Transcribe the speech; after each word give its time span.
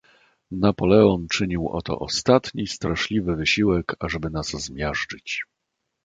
"Napoleon 0.51 1.27
czynił 1.31 1.69
oto 1.69 1.99
ostatni, 1.99 2.67
straszliwy 2.67 3.35
wysiłek, 3.35 3.95
ażeby 3.99 4.29
nas 4.29 4.47
zmiażdżyć." 4.49 5.43